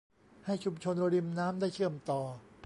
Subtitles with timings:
[0.45, 2.21] ให้ชุมชนริมน้ำได้เชื่อมต่อ